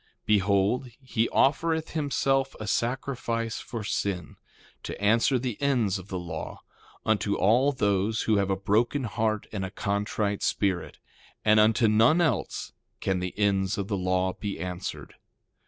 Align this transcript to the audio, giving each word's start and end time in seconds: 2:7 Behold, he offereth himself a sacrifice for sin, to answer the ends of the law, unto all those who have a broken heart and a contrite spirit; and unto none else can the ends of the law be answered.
2:7 0.23 0.25
Behold, 0.25 0.87
he 0.99 1.29
offereth 1.29 1.91
himself 1.91 2.55
a 2.59 2.65
sacrifice 2.65 3.59
for 3.59 3.83
sin, 3.83 4.35
to 4.81 4.99
answer 4.99 5.37
the 5.37 5.61
ends 5.61 5.99
of 5.99 6.07
the 6.07 6.17
law, 6.17 6.63
unto 7.05 7.35
all 7.35 7.71
those 7.71 8.23
who 8.23 8.37
have 8.37 8.49
a 8.49 8.55
broken 8.55 9.03
heart 9.03 9.45
and 9.51 9.63
a 9.63 9.69
contrite 9.69 10.41
spirit; 10.41 10.97
and 11.45 11.59
unto 11.59 11.87
none 11.87 12.19
else 12.19 12.73
can 12.99 13.19
the 13.19 13.37
ends 13.37 13.77
of 13.77 13.89
the 13.89 13.95
law 13.95 14.33
be 14.33 14.59
answered. 14.59 15.13